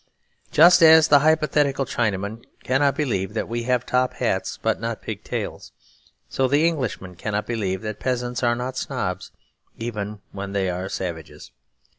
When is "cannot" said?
2.63-2.95, 7.13-7.45